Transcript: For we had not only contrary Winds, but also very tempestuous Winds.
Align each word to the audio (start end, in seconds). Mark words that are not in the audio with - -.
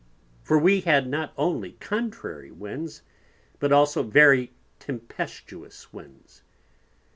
For 0.41 0.57
we 0.57 0.81
had 0.81 1.07
not 1.07 1.31
only 1.37 1.73
contrary 1.73 2.49
Winds, 2.49 3.03
but 3.59 3.71
also 3.71 4.01
very 4.01 4.51
tempestuous 4.79 5.93
Winds. 5.93 6.41